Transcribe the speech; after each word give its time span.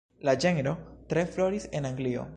La 0.29 0.33
ĝenro 0.45 0.73
tre 1.13 1.27
floris 1.37 1.71
en 1.81 1.91
Anglio. 1.95 2.29